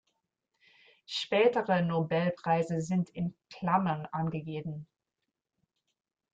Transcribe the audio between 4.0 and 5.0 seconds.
angegeben.